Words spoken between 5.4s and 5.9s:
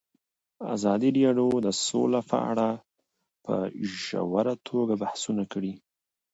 کړي.